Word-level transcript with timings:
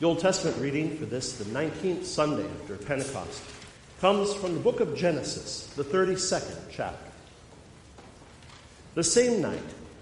The 0.00 0.06
Old 0.06 0.20
Testament 0.20 0.56
reading 0.56 0.96
for 0.96 1.04
this, 1.04 1.34
the 1.34 1.44
19th 1.44 2.06
Sunday 2.06 2.46
after 2.62 2.78
Pentecost, 2.78 3.42
comes 4.00 4.32
from 4.32 4.54
the 4.54 4.60
book 4.60 4.80
of 4.80 4.96
Genesis, 4.96 5.66
the 5.76 5.84
32nd 5.84 6.56
chapter. 6.70 7.10
The 8.94 9.04
same 9.04 9.42
night, 9.42 9.60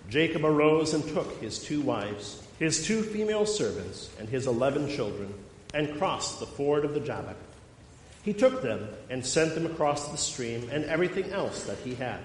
Jacob 0.09 0.45
arose 0.45 0.95
and 0.95 1.03
took 1.09 1.41
his 1.41 1.59
two 1.59 1.81
wives, 1.81 2.41
his 2.61 2.87
two 2.87 3.03
female 3.03 3.45
servants, 3.45 4.09
and 4.21 4.29
his 4.29 4.47
eleven 4.47 4.89
children, 4.89 5.35
and 5.75 5.99
crossed 5.99 6.39
the 6.39 6.47
ford 6.47 6.85
of 6.85 6.95
the 6.95 7.01
Jabbok. 7.01 7.35
He 8.23 8.33
took 8.33 8.63
them 8.63 8.89
and 9.11 9.27
sent 9.27 9.57
them 9.57 9.67
across 9.67 10.13
the 10.13 10.17
stream 10.17 10.69
and 10.71 10.85
everything 10.85 11.33
else 11.33 11.65
that 11.65 11.79
he 11.79 11.97
had. 11.97 12.21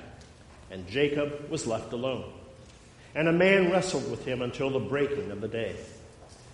And 0.70 0.88
Jacob 0.88 1.50
was 1.50 1.66
left 1.66 1.92
alone. 1.92 2.32
And 3.16 3.28
a 3.28 3.34
man 3.34 3.72
wrestled 3.72 4.12
with 4.12 4.26
him 4.26 4.44
until 4.44 4.70
the 4.70 4.80
breaking 4.80 5.32
of 5.32 5.42
the 5.42 5.48
day. 5.48 5.76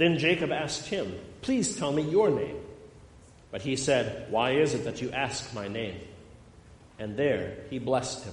Then 0.00 0.16
Jacob 0.16 0.50
asked 0.50 0.86
him, 0.86 1.14
Please 1.42 1.76
tell 1.76 1.92
me 1.92 2.00
your 2.00 2.30
name. 2.30 2.56
But 3.50 3.60
he 3.60 3.76
said, 3.76 4.30
Why 4.30 4.52
is 4.52 4.72
it 4.72 4.84
that 4.84 5.02
you 5.02 5.10
ask 5.10 5.52
my 5.52 5.68
name? 5.68 6.00
And 6.98 7.18
there 7.18 7.58
he 7.68 7.78
blessed 7.78 8.24
him. 8.24 8.32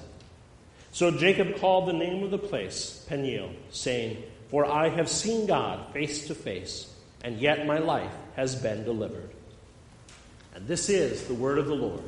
So 0.94 1.12
Jacob 1.12 1.58
called 1.58 1.90
the 1.90 1.94
name 1.94 2.24
of 2.24 2.32
the 2.32 2.38
place 2.38 3.06
Peniel, 3.10 3.52
saying, 3.70 4.24
For 4.48 4.66
I 4.66 4.88
have 4.88 5.10
seen 5.10 5.46
God 5.46 5.92
face 5.92 6.28
to 6.28 6.36
face, 6.36 6.90
and 7.22 7.38
yet 7.38 7.68
my 7.68 7.80
life 7.80 8.16
has 8.38 8.56
been 8.56 8.86
delivered. 8.86 9.30
And 10.56 10.70
this 10.70 10.88
is 10.88 11.28
the 11.28 11.34
word 11.34 11.58
of 11.58 11.66
the 11.66 11.76
Lord. 11.76 12.04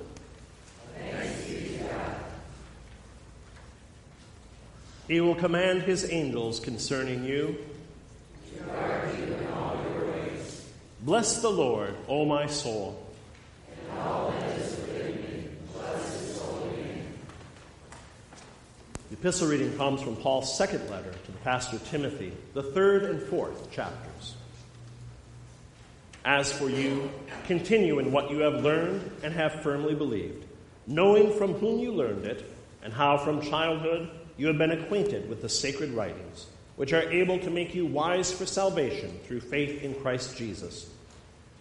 He 5.10 5.20
will 5.20 5.36
command 5.36 5.82
his 5.82 6.10
angels 6.10 6.62
concerning 6.62 7.26
you. 7.26 7.58
Bless 11.02 11.42
the 11.42 11.50
Lord, 11.50 11.96
O 12.10 12.26
my 12.26 12.46
soul. 12.48 13.02
The 19.10 19.16
epistle 19.16 19.48
reading 19.48 19.76
comes 19.78 20.02
from 20.02 20.18
Paul's 20.18 20.58
second 20.58 20.90
letter 20.90 21.12
to 21.12 21.32
the 21.32 21.38
pastor 21.40 21.80
Timothy, 21.90 22.34
the 22.54 22.64
third 22.64 23.04
and 23.04 23.22
fourth 23.24 23.72
chapters. 23.72 24.36
As 26.26 26.52
for 26.52 26.70
you, 26.70 27.10
continue 27.48 28.00
in 28.00 28.12
what 28.12 28.30
you 28.30 28.40
have 28.40 28.62
learned 28.62 29.10
and 29.24 29.34
have 29.34 29.64
firmly 29.64 29.96
believed, 29.96 30.46
knowing 30.86 31.34
from 31.38 31.54
whom 31.54 31.80
you 31.80 31.94
learned 31.94 32.26
it, 32.26 32.44
and 32.84 32.92
how 32.92 33.18
from 33.18 33.42
childhood 33.42 34.10
you 34.38 34.48
have 34.48 34.58
been 34.58 34.72
acquainted 34.72 35.30
with 35.30 35.42
the 35.42 35.50
sacred 35.50 35.92
writings, 35.92 36.48
which 36.80 36.94
are 36.94 37.12
able 37.12 37.38
to 37.38 37.50
make 37.50 37.76
you 37.76 37.86
wise 37.86 38.32
for 38.32 38.46
salvation 38.46 39.20
through 39.26 39.42
faith 39.42 39.84
in 39.84 39.94
Christ 39.96 40.38
Jesus. 40.38 40.90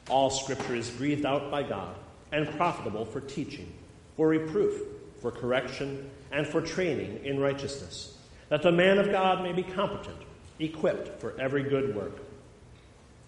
All 0.09 0.31
scripture 0.31 0.77
is 0.77 0.89
breathed 0.91 1.27
out 1.27 1.51
by 1.51 1.65
God 1.65 1.97
and 2.31 2.49
profitable 2.57 3.05
for 3.05 3.21
teaching, 3.21 3.73
for 4.17 4.29
reproof, 4.29 4.81
for 5.21 5.33
correction, 5.33 6.09
and 6.31 6.47
for 6.47 6.61
training 6.61 7.25
in 7.25 7.41
righteousness, 7.41 8.17
that 8.49 8.63
the 8.63 8.71
man 8.71 8.99
of 8.99 9.11
God 9.11 9.43
may 9.43 9.51
be 9.51 9.65
competent, 9.65 10.19
equipped 10.61 11.21
for 11.21 11.35
every 11.41 11.65
good 11.65 11.97
work. 11.97 12.17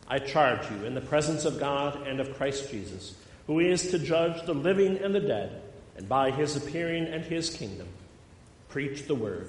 I 0.06 0.20
charge 0.20 0.70
you 0.70 0.86
in 0.86 0.94
the 0.94 1.00
presence 1.00 1.44
of 1.44 1.58
God 1.58 2.06
and 2.06 2.20
of 2.20 2.36
Christ 2.36 2.70
Jesus, 2.70 3.16
who 3.48 3.58
is 3.58 3.90
to 3.90 3.98
judge 3.98 4.46
the 4.46 4.54
living 4.54 4.98
and 4.98 5.12
the 5.12 5.18
dead, 5.18 5.60
and 5.96 6.08
by 6.08 6.30
his 6.30 6.54
appearing 6.54 7.06
and 7.06 7.24
his 7.24 7.50
kingdom, 7.50 7.88
preach 8.68 9.08
the 9.08 9.16
word. 9.16 9.48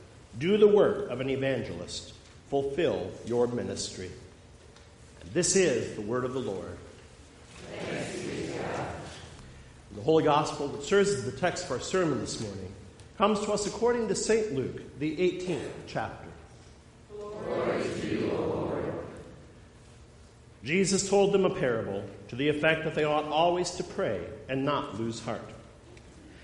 do 0.37 0.57
the 0.57 0.67
work 0.67 1.09
of 1.09 1.21
an 1.21 1.29
evangelist, 1.29 2.13
fulfill 2.49 3.11
your 3.25 3.47
ministry. 3.47 4.11
And 5.21 5.31
this 5.33 5.55
is 5.55 5.95
the 5.95 6.01
word 6.01 6.25
of 6.25 6.33
the 6.33 6.39
Lord. 6.39 6.77
The 9.95 10.01
Holy 10.01 10.23
Gospel 10.23 10.67
that 10.69 10.83
serves 10.83 11.09
as 11.09 11.25
the 11.25 11.31
text 11.31 11.67
for 11.67 11.73
our 11.75 11.79
sermon 11.79 12.21
this 12.21 12.39
morning 12.39 12.71
comes 13.17 13.39
to 13.41 13.51
us 13.51 13.67
according 13.67 14.07
to 14.07 14.15
St. 14.15 14.53
Luke, 14.53 14.99
the 14.99 15.15
18th 15.15 15.69
chapter. 15.87 16.27
Jesus 20.63 21.09
told 21.09 21.33
them 21.33 21.45
a 21.45 21.49
parable 21.49 22.03
to 22.29 22.35
the 22.35 22.47
effect 22.47 22.83
that 22.83 22.95
they 22.95 23.03
ought 23.03 23.25
always 23.25 23.71
to 23.71 23.83
pray 23.83 24.21
and 24.47 24.63
not 24.63 24.99
lose 24.99 25.19
heart. 25.19 25.41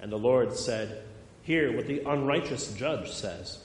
And 0.00 0.10
the 0.10 0.18
Lord 0.18 0.54
said, 0.54 1.02
Hear 1.42 1.74
what 1.74 1.86
the 1.86 2.00
unrighteous 2.00 2.72
judge 2.72 3.12
says. 3.12 3.58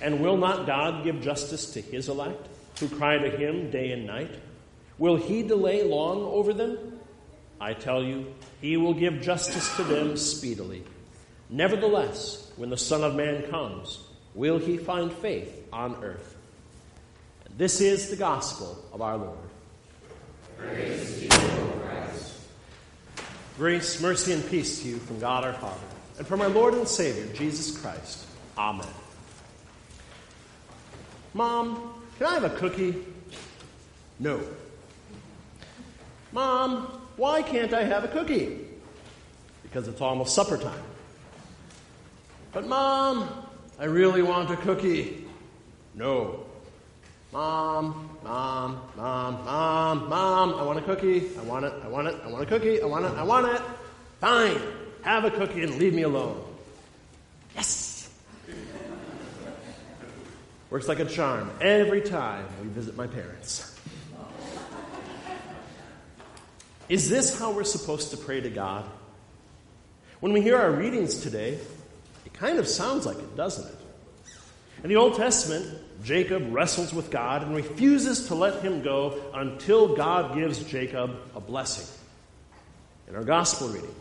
And 0.00 0.20
will 0.20 0.36
not 0.36 0.66
God 0.66 1.04
give 1.04 1.20
justice 1.20 1.72
to 1.72 1.80
his 1.80 2.08
elect, 2.08 2.48
who 2.80 2.88
cry 2.88 3.18
to 3.18 3.30
him 3.30 3.70
day 3.70 3.92
and 3.92 4.06
night? 4.06 4.34
Will 4.98 5.16
he 5.16 5.42
delay 5.42 5.82
long 5.82 6.22
over 6.22 6.52
them? 6.52 7.00
I 7.60 7.74
tell 7.74 8.02
you, 8.02 8.32
he 8.60 8.76
will 8.76 8.94
give 8.94 9.20
justice 9.20 9.74
to 9.76 9.84
them 9.84 10.16
speedily. 10.16 10.84
Nevertheless, 11.50 12.52
when 12.56 12.70
the 12.70 12.76
Son 12.76 13.02
of 13.02 13.14
Man 13.14 13.50
comes, 13.50 14.00
will 14.34 14.58
he 14.58 14.76
find 14.76 15.12
faith 15.12 15.66
on 15.72 15.96
earth? 16.04 16.36
This 17.56 17.80
is 17.80 18.10
the 18.10 18.16
gospel 18.16 18.84
of 18.92 19.00
our 19.00 19.16
Lord. 19.16 19.38
Praise 20.58 21.14
Grace, 23.56 24.00
mercy, 24.02 24.32
and 24.32 24.44
peace 24.50 24.82
to 24.82 24.88
you 24.88 24.96
from 24.96 25.20
God 25.20 25.44
our 25.44 25.52
Father, 25.52 25.86
and 26.18 26.26
from 26.26 26.40
our 26.40 26.48
Lord 26.48 26.74
and 26.74 26.88
Savior, 26.88 27.32
Jesus 27.34 27.78
Christ. 27.78 28.26
Amen. 28.58 28.88
Mom, 31.34 31.94
can 32.18 32.26
I 32.26 32.34
have 32.34 32.44
a 32.44 32.50
cookie? 32.50 32.96
No. 34.18 34.40
Mom, 36.32 37.00
why 37.16 37.42
can't 37.42 37.72
I 37.72 37.84
have 37.84 38.02
a 38.02 38.08
cookie? 38.08 38.58
Because 39.62 39.86
it's 39.86 40.00
almost 40.00 40.34
supper 40.34 40.58
time. 40.58 40.82
But, 42.52 42.66
Mom, 42.66 43.28
I 43.78 43.84
really 43.84 44.22
want 44.22 44.50
a 44.50 44.56
cookie. 44.56 45.26
No. 45.94 46.44
Mom, 47.32 48.13
Mom, 48.24 48.80
Mom, 48.96 49.44
Mom, 49.44 50.08
Mom, 50.08 50.54
I 50.54 50.62
want 50.62 50.78
a 50.78 50.82
cookie. 50.82 51.28
I 51.38 51.42
want 51.42 51.66
it, 51.66 51.74
I 51.84 51.88
want 51.88 52.08
it, 52.08 52.16
I 52.24 52.28
want 52.28 52.42
a 52.42 52.46
cookie, 52.46 52.80
I 52.80 52.86
want 52.86 53.04
it, 53.04 53.12
I 53.12 53.22
want 53.22 53.46
it. 53.54 53.60
Fine, 54.20 54.58
have 55.02 55.24
a 55.26 55.30
cookie 55.30 55.62
and 55.62 55.76
leave 55.76 55.92
me 55.92 56.02
alone. 56.02 56.42
Yes! 57.54 58.10
Works 60.70 60.88
like 60.88 61.00
a 61.00 61.04
charm 61.04 61.50
every 61.60 62.00
time 62.00 62.46
we 62.62 62.68
visit 62.68 62.96
my 62.96 63.06
parents. 63.06 63.78
Is 66.88 67.10
this 67.10 67.38
how 67.38 67.52
we're 67.52 67.64
supposed 67.64 68.10
to 68.12 68.16
pray 68.16 68.40
to 68.40 68.48
God? 68.48 68.86
When 70.20 70.32
we 70.32 70.40
hear 70.40 70.56
our 70.56 70.70
readings 70.70 71.18
today, 71.18 71.58
it 72.24 72.32
kind 72.32 72.58
of 72.58 72.66
sounds 72.66 73.04
like 73.04 73.18
it, 73.18 73.36
doesn't 73.36 73.66
it? 73.66 73.83
In 74.84 74.90
the 74.90 74.96
Old 74.96 75.16
Testament, 75.16 75.66
Jacob 76.02 76.52
wrestles 76.52 76.92
with 76.92 77.10
God 77.10 77.42
and 77.42 77.56
refuses 77.56 78.26
to 78.26 78.34
let 78.34 78.62
him 78.62 78.82
go 78.82 79.18
until 79.32 79.96
God 79.96 80.34
gives 80.34 80.62
Jacob 80.62 81.16
a 81.34 81.40
blessing. 81.40 81.86
In 83.08 83.16
our 83.16 83.24
gospel 83.24 83.68
reading, 83.68 83.94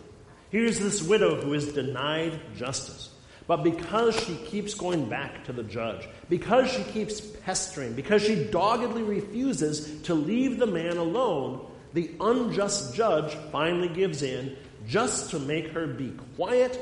here's 0.52 0.80
this 0.80 1.02
widow 1.02 1.40
who 1.40 1.54
is 1.54 1.72
denied 1.72 2.38
justice. 2.58 3.12
But 3.48 3.64
because 3.64 4.14
she 4.26 4.36
keeps 4.36 4.74
going 4.74 5.08
back 5.08 5.46
to 5.46 5.54
the 5.54 5.64
judge, 5.64 6.06
because 6.28 6.70
she 6.70 6.84
keeps 6.84 7.22
pestering, 7.22 7.94
because 7.94 8.22
she 8.22 8.44
doggedly 8.44 9.04
refuses 9.04 10.02
to 10.02 10.14
leave 10.14 10.60
the 10.60 10.68
man 10.68 10.98
alone, 10.98 11.66
the 11.94 12.12
unjust 12.20 12.94
judge 12.94 13.34
finally 13.54 13.88
gives 13.88 14.22
in 14.22 14.58
just 14.86 15.30
to 15.30 15.40
make 15.40 15.70
her 15.70 15.88
be 15.88 16.12
quiet 16.36 16.78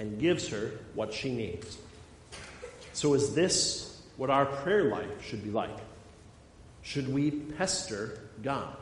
and 0.00 0.18
gives 0.18 0.48
her 0.48 0.72
what 0.96 1.14
she 1.14 1.32
needs. 1.32 1.78
So, 2.94 3.14
is 3.14 3.34
this 3.34 4.00
what 4.16 4.30
our 4.30 4.46
prayer 4.46 4.84
life 4.84 5.24
should 5.24 5.42
be 5.42 5.50
like? 5.50 5.76
Should 6.82 7.12
we 7.12 7.30
pester 7.30 8.20
God? 8.42 8.76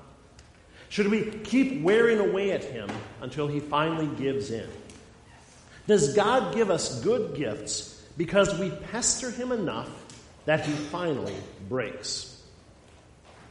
Should 0.90 1.08
we 1.08 1.24
keep 1.24 1.82
wearing 1.82 2.18
away 2.20 2.52
at 2.52 2.62
Him 2.62 2.90
until 3.22 3.48
He 3.48 3.58
finally 3.58 4.08
gives 4.16 4.50
in? 4.50 4.68
Does 5.86 6.14
God 6.14 6.54
give 6.54 6.70
us 6.70 7.02
good 7.02 7.34
gifts 7.34 8.04
because 8.18 8.58
we 8.58 8.70
pester 8.90 9.30
Him 9.30 9.50
enough 9.50 9.88
that 10.44 10.66
He 10.66 10.72
finally 10.72 11.34
breaks? 11.68 12.42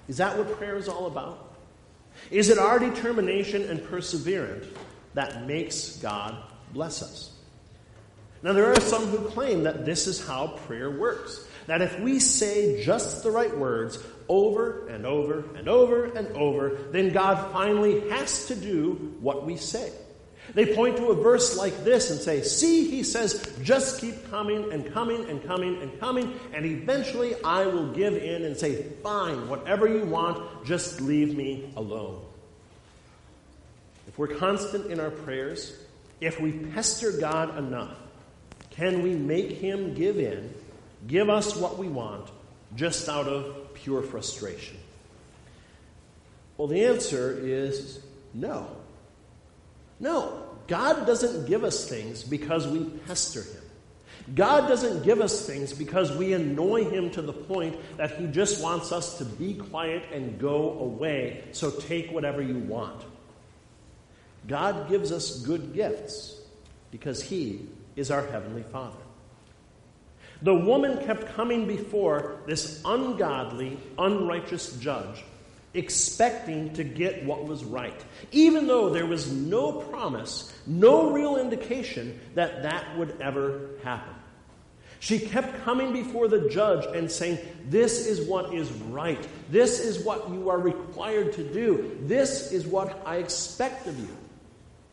Is 0.08 0.18
that 0.18 0.38
what 0.38 0.56
prayer 0.58 0.76
is 0.76 0.88
all 0.88 1.08
about? 1.08 1.56
Is 2.30 2.50
it 2.50 2.60
our 2.60 2.78
determination 2.78 3.64
and 3.64 3.84
perseverance 3.84 4.68
that 5.16 5.48
makes 5.48 5.98
God 5.98 6.36
bless 6.74 7.02
us? 7.02 7.32
Now, 8.44 8.54
there 8.54 8.72
are 8.72 8.80
some 8.82 9.06
who 9.08 9.30
claim 9.30 9.64
that 9.64 9.86
this 9.86 10.08
is 10.08 10.26
how 10.26 10.48
prayer 10.48 10.90
works. 10.90 11.48
That 11.68 11.82
if 11.82 12.00
we 12.00 12.20
say 12.20 12.84
just 12.84 13.24
the 13.24 13.30
right 13.30 13.56
words 13.56 14.04
over 14.28 14.88
and 14.88 15.06
over 15.06 15.46
and 15.56 15.70
over 15.70 16.06
and 16.06 16.28
over, 16.36 16.78
then 16.92 17.12
God 17.12 17.52
finally 17.52 18.10
has 18.10 18.48
to 18.48 18.56
do 18.56 19.16
what 19.20 19.46
we 19.46 19.58
say. 19.58 19.92
They 20.54 20.76
point 20.76 20.98
to 20.98 21.08
a 21.08 21.16
verse 21.16 21.56
like 21.56 21.84
this 21.84 22.10
and 22.10 22.20
say, 22.20 22.42
See, 22.42 22.90
he 22.90 23.04
says, 23.04 23.56
just 23.62 24.02
keep 24.02 24.30
coming 24.30 24.74
and 24.74 24.92
coming 24.92 25.30
and 25.30 25.44
coming 25.46 25.82
and 25.82 25.98
coming, 26.00 26.34
and 26.54 26.66
eventually 26.66 27.36
I 27.44 27.68
will 27.68 27.92
give 27.94 28.16
in 28.18 28.44
and 28.44 28.58
say, 28.58 28.84
Fine, 29.04 29.48
whatever 29.48 29.88
you 29.88 30.06
want, 30.06 30.66
just 30.66 31.00
leave 31.00 31.38
me 31.38 31.72
alone. 31.78 32.22
If 34.08 34.18
we're 34.18 34.36
constant 34.36 34.92
in 34.92 35.00
our 35.00 35.12
prayers, 35.12 35.78
if 36.20 36.40
we 36.40 36.52
pester 36.52 37.12
God 37.12 37.58
enough, 37.58 37.96
can 38.72 39.04
we 39.04 39.14
make 39.16 39.52
him 39.52 39.94
give 39.94 40.18
in, 40.18 40.54
give 41.08 41.30
us 41.30 41.56
what 41.56 41.78
we 41.78 41.88
want, 41.88 42.30
just 42.76 43.08
out 43.10 43.28
of 43.28 43.74
pure 43.74 44.02
frustration? 44.02 44.78
Well, 46.58 46.68
the 46.68 46.86
answer 46.86 47.38
is 47.42 48.00
no. 48.34 48.68
No, 50.00 50.44
God 50.68 51.06
doesn't 51.06 51.48
give 51.48 51.64
us 51.64 51.88
things 51.88 52.24
because 52.24 52.68
we 52.68 52.86
pester 53.08 53.42
Him. 53.42 53.62
God 54.36 54.68
doesn't 54.68 55.04
give 55.04 55.20
us 55.20 55.46
things 55.46 55.74
because 55.74 56.16
we 56.16 56.34
annoy 56.34 56.86
Him 56.86 57.10
to 57.12 57.22
the 57.22 57.34
point 57.34 57.78
that 57.98 58.18
He 58.18 58.28
just 58.28 58.64
wants 58.64 58.92
us 58.92 59.18
to 59.18 59.26
be 59.26 59.56
quiet 59.56 60.04
and 60.14 60.40
go 60.40 60.80
away, 60.80 61.44
so 61.52 61.72
take 61.72 62.12
whatever 62.12 62.42
you 62.42 62.58
want. 62.58 63.04
God 64.48 64.90
gives 64.90 65.12
us 65.12 65.40
good 65.40 65.74
gifts 65.74 66.40
because 66.92 67.22
He 67.22 67.68
is 67.96 68.12
our 68.12 68.26
Heavenly 68.28 68.64
Father. 68.64 68.98
The 70.42 70.56
woman 70.56 71.06
kept 71.06 71.36
coming 71.36 71.68
before 71.68 72.38
this 72.48 72.82
ungodly, 72.84 73.78
unrighteous 73.98 74.78
judge 74.78 75.24
expecting 75.74 76.74
to 76.74 76.84
get 76.84 77.24
what 77.26 77.46
was 77.46 77.64
right, 77.64 78.00
even 78.32 78.68
though 78.68 78.90
there 78.90 79.06
was 79.06 79.32
no 79.32 79.72
promise, 79.72 80.54
no 80.68 81.12
real 81.12 81.38
indication 81.38 82.20
that 82.36 82.64
that 82.64 82.98
would 82.98 83.16
ever 83.22 83.70
happen. 83.84 84.14
She 85.00 85.18
kept 85.18 85.64
coming 85.64 85.94
before 85.94 86.28
the 86.28 86.48
judge 86.50 86.86
and 86.96 87.10
saying, 87.10 87.40
This 87.70 88.06
is 88.06 88.28
what 88.28 88.54
is 88.54 88.72
right. 88.72 89.28
This 89.50 89.80
is 89.80 90.04
what 90.04 90.30
you 90.30 90.50
are 90.50 90.60
required 90.60 91.34
to 91.34 91.44
do. 91.44 91.98
This 92.02 92.52
is 92.52 92.68
what 92.68 93.02
I 93.04 93.18
expect 93.18 93.88
of 93.88 93.98
you. 93.98 94.16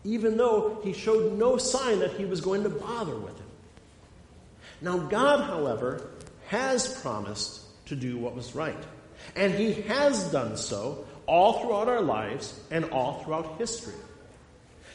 Even 0.05 0.37
though 0.37 0.81
he 0.83 0.93
showed 0.93 1.39
no 1.39 1.57
sign 1.57 2.01
that 2.01 2.13
he 2.13 2.25
was 2.25 2.41
going 2.41 2.63
to 2.63 2.71
bother 2.71 3.17
with 3.17 3.37
him. 3.37 3.47
Now, 4.81 4.99
God, 4.99 5.45
however, 5.45 6.09
has 6.47 7.01
promised 7.03 7.63
to 7.87 7.97
do 7.97 8.19
what 8.19 8.35
was 8.35 8.55
right. 8.55 8.77
And 9.35 9.53
He 9.53 9.73
has 9.83 10.31
done 10.31 10.57
so 10.57 11.05
all 11.27 11.61
throughout 11.61 11.89
our 11.89 12.01
lives 12.01 12.59
and 12.71 12.87
all 12.87 13.23
throughout 13.23 13.59
history. 13.59 13.95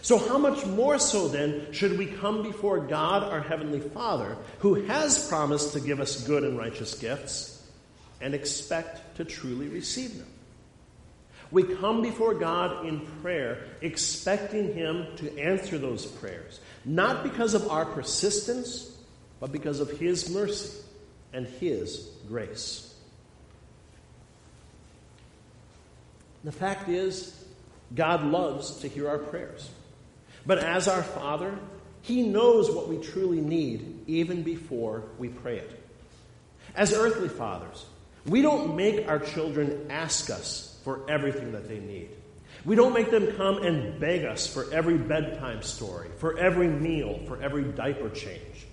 So, 0.01 0.17
how 0.17 0.37
much 0.37 0.65
more 0.65 0.99
so 0.99 1.27
then 1.27 1.71
should 1.71 1.97
we 1.97 2.07
come 2.07 2.43
before 2.43 2.79
God, 2.79 3.23
our 3.23 3.41
Heavenly 3.41 3.79
Father, 3.79 4.37
who 4.59 4.75
has 4.85 5.27
promised 5.29 5.73
to 5.73 5.79
give 5.79 5.99
us 5.99 6.25
good 6.27 6.43
and 6.43 6.57
righteous 6.57 6.95
gifts, 6.95 7.65
and 8.19 8.33
expect 8.33 9.17
to 9.17 9.25
truly 9.25 9.67
receive 9.67 10.17
them? 10.17 10.27
We 11.53 11.61
come 11.61 12.01
before 12.01 12.33
God 12.33 12.83
in 12.87 13.01
prayer, 13.21 13.63
expecting 13.81 14.73
Him 14.73 15.05
to 15.17 15.39
answer 15.39 15.77
those 15.77 16.03
prayers, 16.03 16.59
not 16.83 17.21
because 17.21 17.53
of 17.53 17.69
our 17.69 17.85
persistence, 17.85 18.91
but 19.39 19.51
because 19.51 19.79
of 19.79 19.91
His 19.91 20.31
mercy 20.31 20.75
and 21.31 21.45
His 21.45 22.09
grace. 22.27 22.91
The 26.43 26.51
fact 26.51 26.89
is, 26.89 27.45
God 27.93 28.25
loves 28.25 28.77
to 28.77 28.87
hear 28.87 29.07
our 29.07 29.19
prayers. 29.19 29.69
But 30.47 30.57
as 30.57 30.87
our 30.87 31.03
Father, 31.03 31.55
He 32.01 32.23
knows 32.23 32.71
what 32.71 32.89
we 32.89 32.97
truly 32.97 33.41
need 33.41 34.05
even 34.07 34.41
before 34.41 35.03
we 35.19 35.29
pray 35.29 35.59
it. 35.59 35.83
As 36.75 36.93
earthly 36.93 37.29
fathers, 37.29 37.85
we 38.25 38.41
don't 38.41 38.75
make 38.75 39.07
our 39.07 39.19
children 39.19 39.85
ask 39.91 40.31
us 40.31 40.72
for 40.83 41.09
everything 41.09 41.51
that 41.53 41.67
they 41.67 41.79
need. 41.79 42.09
We 42.65 42.75
don't 42.75 42.93
make 42.93 43.11
them 43.11 43.35
come 43.35 43.63
and 43.63 43.99
beg 43.99 44.25
us 44.25 44.47
for 44.47 44.71
every 44.73 44.97
bedtime 44.97 45.61
story, 45.63 46.09
for 46.17 46.37
every 46.37 46.67
meal, 46.67 47.19
for 47.27 47.41
every 47.41 47.63
diaper 47.63 48.09
change. 48.09 48.67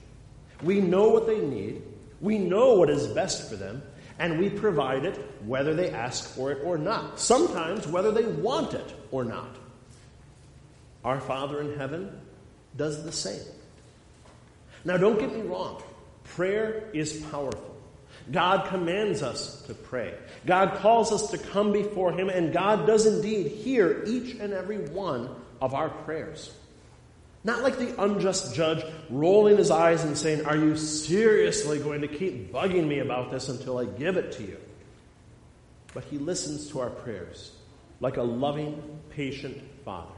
We 0.62 0.80
know 0.80 1.08
what 1.08 1.26
they 1.26 1.40
need. 1.40 1.82
We 2.20 2.38
know 2.38 2.74
what 2.74 2.90
is 2.90 3.06
best 3.08 3.48
for 3.48 3.56
them, 3.56 3.82
and 4.18 4.38
we 4.38 4.50
provide 4.50 5.06
it 5.06 5.16
whether 5.44 5.74
they 5.74 5.90
ask 5.90 6.34
for 6.34 6.52
it 6.52 6.62
or 6.64 6.76
not. 6.76 7.18
Sometimes 7.18 7.86
whether 7.86 8.12
they 8.12 8.26
want 8.26 8.74
it 8.74 8.94
or 9.10 9.24
not. 9.24 9.56
Our 11.04 11.20
Father 11.20 11.60
in 11.62 11.78
heaven 11.78 12.10
does 12.76 13.02
the 13.04 13.12
same. 13.12 13.40
Now, 14.84 14.98
don't 14.98 15.18
get 15.18 15.34
me 15.34 15.40
wrong. 15.40 15.82
Prayer 16.24 16.90
is 16.92 17.14
powerful. 17.30 17.76
God 18.30 18.68
commands 18.68 19.22
us 19.22 19.62
to 19.62 19.74
pray. 19.74 20.14
God 20.46 20.78
calls 20.78 21.12
us 21.12 21.30
to 21.30 21.38
come 21.38 21.72
before 21.72 22.12
Him, 22.12 22.28
and 22.28 22.52
God 22.52 22.86
does 22.86 23.06
indeed 23.06 23.48
hear 23.48 24.02
each 24.06 24.36
and 24.36 24.52
every 24.52 24.78
one 24.78 25.34
of 25.60 25.74
our 25.74 25.88
prayers. 25.88 26.52
Not 27.42 27.62
like 27.62 27.78
the 27.78 28.00
unjust 28.02 28.54
judge 28.54 28.84
rolling 29.08 29.56
his 29.56 29.70
eyes 29.70 30.04
and 30.04 30.16
saying, 30.16 30.44
Are 30.44 30.56
you 30.56 30.76
seriously 30.76 31.78
going 31.78 32.02
to 32.02 32.08
keep 32.08 32.52
bugging 32.52 32.86
me 32.86 32.98
about 32.98 33.30
this 33.30 33.48
until 33.48 33.78
I 33.78 33.86
give 33.86 34.16
it 34.16 34.32
to 34.32 34.42
you? 34.42 34.58
But 35.94 36.04
he 36.04 36.18
listens 36.18 36.68
to 36.70 36.80
our 36.80 36.90
prayers 36.90 37.50
like 37.98 38.18
a 38.18 38.22
loving, 38.22 39.00
patient 39.10 39.58
father. 39.84 40.12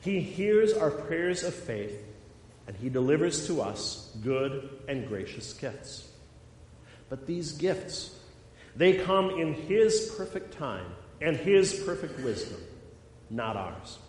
He 0.00 0.20
hears 0.20 0.72
our 0.72 0.90
prayers 0.90 1.44
of 1.44 1.54
faith 1.54 1.98
and 2.66 2.76
he 2.76 2.88
delivers 2.88 3.46
to 3.46 3.62
us 3.62 4.10
good 4.22 4.68
and 4.88 5.06
gracious 5.06 5.52
gifts. 5.52 6.08
But 7.14 7.28
these 7.28 7.52
gifts, 7.52 8.12
they 8.74 8.94
come 8.94 9.30
in 9.30 9.54
his 9.54 10.12
perfect 10.18 10.58
time 10.58 10.86
and 11.20 11.36
his 11.36 11.72
perfect 11.72 12.18
wisdom, 12.18 12.60
not 13.30 13.56
ours. 13.56 14.00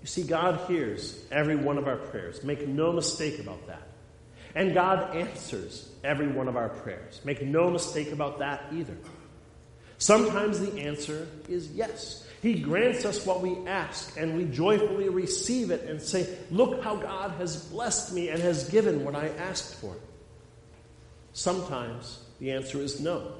You 0.00 0.06
see, 0.06 0.22
God 0.22 0.66
hears 0.66 1.22
every 1.30 1.56
one 1.56 1.76
of 1.76 1.86
our 1.86 1.98
prayers. 1.98 2.42
Make 2.42 2.66
no 2.66 2.90
mistake 2.90 3.38
about 3.38 3.66
that. 3.66 3.86
And 4.54 4.72
God 4.72 5.14
answers 5.14 5.86
every 6.02 6.26
one 6.26 6.48
of 6.48 6.56
our 6.56 6.70
prayers. 6.70 7.20
Make 7.22 7.42
no 7.42 7.68
mistake 7.68 8.12
about 8.12 8.38
that 8.38 8.64
either. 8.72 8.96
Sometimes 9.98 10.60
the 10.60 10.80
answer 10.80 11.28
is 11.50 11.70
yes. 11.72 12.26
He 12.40 12.54
grants 12.54 13.04
us 13.04 13.26
what 13.26 13.42
we 13.42 13.58
ask, 13.66 14.18
and 14.18 14.38
we 14.38 14.46
joyfully 14.46 15.10
receive 15.10 15.70
it 15.70 15.82
and 15.82 16.00
say, 16.00 16.34
Look 16.50 16.82
how 16.82 16.96
God 16.96 17.32
has 17.32 17.66
blessed 17.66 18.14
me 18.14 18.30
and 18.30 18.40
has 18.40 18.70
given 18.70 19.04
what 19.04 19.14
I 19.14 19.28
asked 19.28 19.74
for. 19.74 19.94
Sometimes 21.34 22.20
the 22.38 22.52
answer 22.52 22.78
is 22.78 23.00
no. 23.00 23.32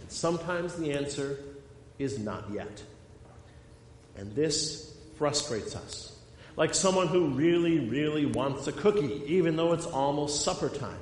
And 0.00 0.10
sometimes 0.10 0.74
the 0.74 0.92
answer 0.92 1.38
is 1.98 2.18
not 2.18 2.50
yet. 2.50 2.82
And 4.16 4.34
this 4.34 4.96
frustrates 5.18 5.76
us. 5.76 6.16
Like 6.56 6.74
someone 6.74 7.08
who 7.08 7.28
really, 7.28 7.78
really 7.78 8.26
wants 8.26 8.66
a 8.66 8.72
cookie, 8.72 9.22
even 9.26 9.56
though 9.56 9.74
it's 9.74 9.86
almost 9.86 10.42
supper 10.42 10.70
time. 10.70 10.98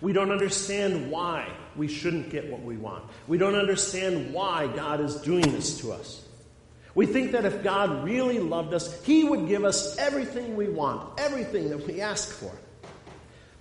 We 0.00 0.12
don't 0.12 0.32
understand 0.32 1.10
why 1.10 1.48
we 1.76 1.88
shouldn't 1.88 2.30
get 2.30 2.50
what 2.50 2.62
we 2.62 2.76
want. 2.76 3.04
We 3.28 3.38
don't 3.38 3.54
understand 3.54 4.34
why 4.34 4.66
God 4.66 5.00
is 5.00 5.14
doing 5.16 5.52
this 5.52 5.80
to 5.80 5.92
us. 5.92 6.22
We 6.96 7.06
think 7.06 7.32
that 7.32 7.44
if 7.44 7.62
God 7.62 8.04
really 8.04 8.40
loved 8.40 8.74
us, 8.74 9.02
He 9.04 9.24
would 9.24 9.48
give 9.48 9.64
us 9.64 9.96
everything 9.96 10.56
we 10.56 10.68
want, 10.68 11.18
everything 11.20 11.70
that 11.70 11.86
we 11.86 12.00
ask 12.00 12.28
for. 12.30 12.52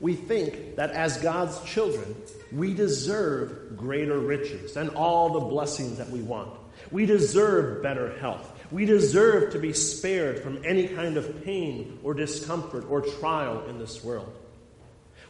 We 0.03 0.15
think 0.15 0.75
that 0.75 0.91
as 0.91 1.15
God's 1.19 1.57
children, 1.63 2.13
we 2.51 2.73
deserve 2.73 3.77
greater 3.77 4.19
riches 4.19 4.75
and 4.75 4.89
all 4.89 5.29
the 5.29 5.39
blessings 5.39 5.97
that 5.97 6.09
we 6.09 6.21
want. 6.21 6.51
We 6.91 7.05
deserve 7.05 7.81
better 7.81 8.13
health. 8.17 8.51
We 8.69 8.83
deserve 8.83 9.53
to 9.53 9.59
be 9.59 9.71
spared 9.71 10.39
from 10.39 10.65
any 10.65 10.89
kind 10.89 11.15
of 11.15 11.45
pain 11.45 11.99
or 12.03 12.13
discomfort 12.13 12.83
or 12.89 12.99
trial 12.99 13.65
in 13.69 13.79
this 13.79 14.03
world. 14.03 14.29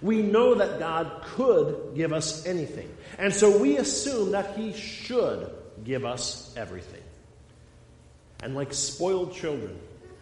We 0.01 0.23
know 0.23 0.55
that 0.55 0.79
God 0.79 1.21
could 1.21 1.93
give 1.93 2.11
us 2.11 2.43
anything. 2.47 2.91
And 3.19 3.31
so 3.31 3.55
we 3.55 3.77
assume 3.77 4.31
that 4.31 4.57
He 4.57 4.73
should 4.73 5.51
give 5.83 6.03
us 6.03 6.51
everything. 6.57 7.03
And 8.41 8.55
like 8.55 8.73
spoiled 8.73 9.35
children, 9.35 9.79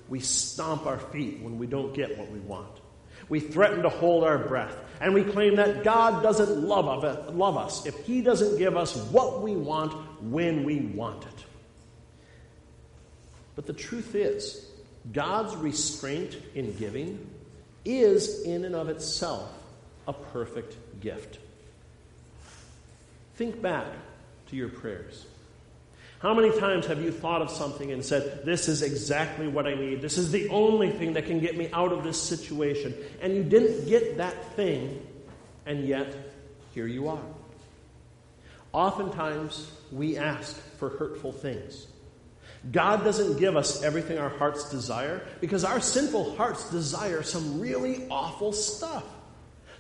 we 0.09 0.19
stomp 0.19 0.87
our 0.87 0.99
feet 0.99 1.39
when 1.39 1.57
we 1.57 1.67
don't 1.67 1.93
get 1.93 2.17
what 2.17 2.29
we 2.29 2.39
want. 2.39 2.81
We 3.29 3.39
threaten 3.39 3.83
to 3.83 3.89
hold 3.89 4.23
our 4.23 4.37
breath. 4.37 4.75
And 4.99 5.13
we 5.13 5.23
claim 5.23 5.55
that 5.55 5.83
God 5.83 6.21
doesn't 6.21 6.61
love, 6.61 7.57
us 7.57 7.85
if 7.85 8.05
He 8.05 8.21
doesn't 8.21 8.57
give 8.57 8.77
us 8.77 8.95
what 8.95 9.41
we 9.41 9.55
want 9.55 9.93
when 10.21 10.63
we 10.63 10.77
want 10.77 11.23
it. 11.23 11.45
But 13.55 13.65
the 13.65 13.73
truth 13.73 14.15
is, 14.15 14.65
God's 15.11 15.55
restraint 15.55 16.37
in 16.53 16.73
giving 16.77 17.27
is 17.83 18.43
in 18.43 18.63
and 18.65 18.75
of 18.75 18.89
itself 18.89 19.51
a 20.07 20.13
perfect 20.13 20.77
gift. 21.01 21.39
Think 23.35 23.61
back 23.61 23.87
to 24.49 24.55
your 24.55 24.69
prayers. 24.69 25.25
How 26.21 26.35
many 26.35 26.57
times 26.59 26.85
have 26.85 27.01
you 27.01 27.11
thought 27.11 27.41
of 27.41 27.49
something 27.49 27.91
and 27.91 28.05
said, 28.05 28.45
This 28.45 28.67
is 28.67 28.83
exactly 28.83 29.47
what 29.47 29.65
I 29.65 29.73
need? 29.73 30.01
This 30.01 30.19
is 30.19 30.31
the 30.31 30.49
only 30.49 30.91
thing 30.91 31.13
that 31.13 31.25
can 31.25 31.39
get 31.39 31.57
me 31.57 31.69
out 31.73 31.91
of 31.91 32.03
this 32.03 32.21
situation. 32.21 32.93
And 33.21 33.35
you 33.35 33.43
didn't 33.43 33.87
get 33.87 34.17
that 34.17 34.53
thing, 34.55 35.03
and 35.65 35.87
yet 35.87 36.15
here 36.75 36.85
you 36.85 37.07
are. 37.07 37.23
Oftentimes, 38.71 39.71
we 39.91 40.15
ask 40.15 40.55
for 40.77 40.89
hurtful 40.89 41.31
things. 41.31 41.87
God 42.71 43.03
doesn't 43.03 43.39
give 43.39 43.57
us 43.57 43.81
everything 43.81 44.19
our 44.19 44.29
hearts 44.29 44.69
desire 44.69 45.25
because 45.39 45.65
our 45.65 45.79
sinful 45.79 46.35
hearts 46.35 46.69
desire 46.69 47.23
some 47.23 47.59
really 47.59 48.07
awful 48.09 48.53
stuff. 48.53 49.03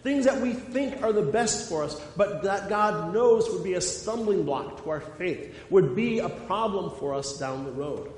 Things 0.03 0.25
that 0.25 0.41
we 0.41 0.53
think 0.53 1.03
are 1.03 1.13
the 1.13 1.21
best 1.21 1.69
for 1.69 1.83
us, 1.83 1.99
but 2.17 2.41
that 2.43 2.69
God 2.69 3.13
knows 3.13 3.49
would 3.51 3.63
be 3.63 3.75
a 3.75 3.81
stumbling 3.81 4.43
block 4.43 4.83
to 4.83 4.89
our 4.89 4.99
faith, 4.99 5.55
would 5.69 5.95
be 5.95 6.19
a 6.19 6.29
problem 6.29 6.97
for 6.97 7.13
us 7.13 7.37
down 7.37 7.65
the 7.65 7.71
road. 7.71 8.11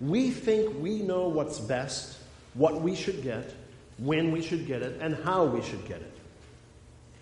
We 0.00 0.30
think 0.30 0.82
we 0.82 1.02
know 1.02 1.28
what's 1.28 1.60
best, 1.60 2.18
what 2.54 2.80
we 2.80 2.96
should 2.96 3.22
get, 3.22 3.54
when 3.98 4.32
we 4.32 4.42
should 4.42 4.66
get 4.66 4.82
it, 4.82 5.00
and 5.00 5.14
how 5.14 5.46
we 5.46 5.62
should 5.62 5.86
get 5.86 6.00
it. 6.00 6.12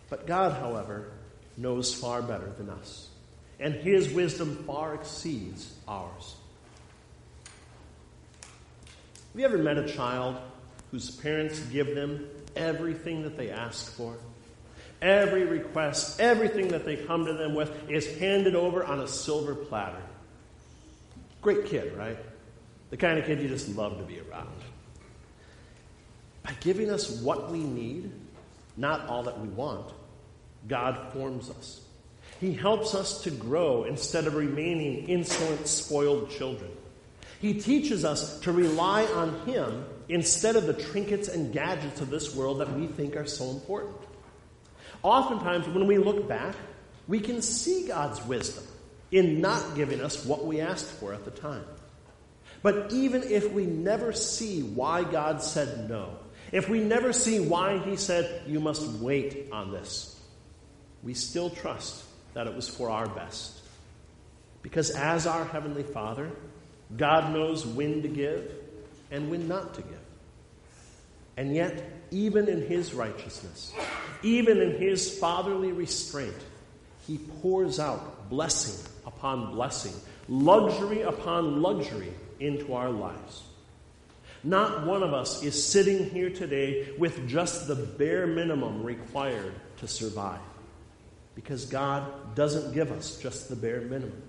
But 0.09 0.27
God, 0.27 0.53
however, 0.53 1.13
knows 1.57 1.95
far 1.95 2.23
better 2.23 2.51
than 2.57 2.71
us, 2.71 3.09
and 3.61 3.75
His 3.75 4.11
wisdom 4.11 4.65
far 4.67 4.95
exceeds 4.95 5.73
ours. 5.87 6.35
Have 9.33 9.41
you 9.41 9.45
ever 9.45 9.59
met 9.59 9.77
a 9.77 9.87
child 9.87 10.37
whose 10.95 11.11
parents 11.11 11.59
give 11.73 11.93
them 11.97 12.25
everything 12.55 13.25
that 13.25 13.37
they 13.37 13.51
ask 13.51 13.93
for. 13.97 14.15
Every 15.03 15.43
request, 15.43 16.21
everything 16.21 16.69
that 16.69 16.85
they 16.85 16.95
come 16.95 17.27
to 17.27 17.33
them 17.33 17.57
with 17.57 17.73
is 17.91 18.07
handed 18.19 18.55
over 18.55 18.85
on 18.85 19.01
a 19.01 19.09
silver 19.09 19.57
platter. 19.57 20.01
Great 21.43 21.67
kid, 21.67 21.97
right? 21.97 22.17
The 22.91 22.97
kind 22.97 23.19
of 23.19 23.27
kid 23.27 23.41
you 23.41 23.49
just 23.49 23.71
love 23.71 23.99
to 23.99 24.05
be 24.05 24.21
around. 24.21 24.55
By 26.45 26.53
giving 26.61 26.91
us 26.91 27.11
what 27.11 27.51
we 27.51 27.59
need, 27.59 28.13
not 28.77 29.09
all 29.09 29.25
that 29.25 29.41
we 29.41 29.49
want, 29.49 29.93
God 30.69 31.13
forms 31.13 31.51
us. 31.51 31.81
He 32.41 32.53
helps 32.53 32.95
us 32.95 33.23
to 33.23 33.33
grow 33.33 33.83
instead 33.83 34.29
of 34.29 34.37
remaining 34.37 35.09
insolent, 35.09 35.67
spoiled 35.67 36.31
children. 36.31 36.71
He 37.45 37.53
teaches 37.53 38.07
us 38.07 38.41
to 38.41 38.53
rely 38.53 39.05
on 39.05 39.39
Him 39.45 39.85
instead 40.09 40.57
of 40.57 40.65
the 40.65 40.73
trinkets 40.73 41.29
and 41.29 41.53
gadgets 41.53 42.01
of 42.01 42.09
this 42.09 42.35
world 42.35 42.61
that 42.61 42.75
we 42.75 42.87
think 42.87 43.17
are 43.17 43.27
so 43.27 43.51
important. 43.51 43.99
Oftentimes, 45.03 45.69
when 45.69 45.87
we 45.87 45.99
look 45.99 46.27
back, 46.27 46.55
we 47.07 47.21
can 47.21 47.43
see 47.43 47.87
God's 47.87 48.25
wisdom 48.25 48.65
in 49.11 49.43
not 49.43 49.77
giving 49.77 50.01
us 50.01 50.25
what 50.25 50.47
we 50.47 50.63
asked 50.63 50.87
for 50.87 51.13
at 51.13 51.27
the 51.27 51.31
time. 51.33 51.67
But 52.63 52.95
even 52.95 53.23
if 53.25 53.53
we 53.53 53.67
never 53.67 54.15
see 54.15 54.63
why 54.63 55.05
God 55.05 55.43
said 55.43 55.91
no, 55.91 56.17
if 56.51 56.71
we 56.71 56.81
never 56.81 57.13
see 57.13 57.41
why 57.41 57.77
He 57.77 57.97
said, 57.97 58.45
you 58.47 58.59
must 58.59 58.89
wait 59.01 59.51
on 59.53 59.71
this, 59.71 60.19
we 61.03 61.13
still 61.13 61.51
trust 61.51 62.05
that 62.33 62.47
it 62.47 62.55
was 62.55 62.71
for 62.71 62.89
our 62.89 63.07
best. 63.07 63.61
Because 64.63 64.89
as 64.89 65.27
our 65.27 65.45
Heavenly 65.45 65.83
Father, 65.83 66.31
God 66.97 67.33
knows 67.33 67.67
when 67.67 68.03
to 68.03 68.09
give 68.09 68.53
and 69.11 69.31
when 69.31 69.49
not 69.49 69.75
to 69.75 69.83
give. 69.83 69.99
And 71.37 71.55
yet, 71.55 71.83
even 72.11 72.49
in 72.49 72.67
his 72.67 72.95
righteousness, 72.95 73.73
even 74.23 74.61
in 74.61 74.77
his 74.79 75.19
fatherly 75.19 75.73
restraint, 75.73 76.37
he 77.07 77.19
pours 77.43 77.81
out 77.81 78.31
blessing 78.31 78.91
upon 79.07 79.53
blessing, 79.55 79.95
luxury 80.29 81.03
upon 81.03 81.61
luxury 81.61 82.13
into 82.41 82.75
our 82.75 82.91
lives. 82.91 83.43
Not 84.45 84.87
one 84.87 85.03
of 85.03 85.15
us 85.15 85.43
is 85.43 85.63
sitting 85.65 86.11
here 86.11 86.31
today 86.31 86.91
with 86.99 87.27
just 87.27 87.67
the 87.67 87.75
bare 87.75 88.27
minimum 88.27 88.83
required 88.83 89.55
to 89.79 89.89
survive. 89.89 90.41
Because 91.35 91.65
God 91.65 92.35
doesn't 92.35 92.75
give 92.75 92.93
us 92.93 93.19
just 93.19 93.49
the 93.49 93.57
bare 93.57 93.81
minimum. 93.81 94.23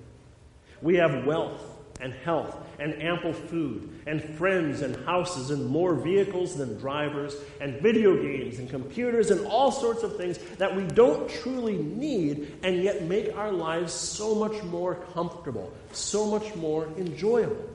We 0.81 0.95
have 0.95 1.25
wealth 1.25 1.61
and 1.99 2.13
health 2.13 2.57
and 2.79 3.01
ample 3.01 3.33
food 3.33 3.89
and 4.05 4.21
friends 4.37 4.81
and 4.81 4.95
houses 5.05 5.49
and 5.49 5.65
more 5.65 5.95
vehicles 5.95 6.55
than 6.55 6.77
drivers 6.77 7.35
and 7.61 7.81
video 7.81 8.15
games 8.21 8.59
and 8.59 8.69
computers 8.69 9.31
and 9.31 9.45
all 9.47 9.71
sorts 9.71 10.03
of 10.03 10.17
things 10.17 10.37
that 10.57 10.75
we 10.75 10.83
don't 10.83 11.29
truly 11.29 11.77
need 11.77 12.57
and 12.63 12.83
yet 12.83 13.03
make 13.03 13.35
our 13.37 13.51
lives 13.51 13.93
so 13.93 14.35
much 14.35 14.61
more 14.63 14.95
comfortable, 15.13 15.73
so 15.91 16.25
much 16.25 16.53
more 16.55 16.87
enjoyable. 16.97 17.69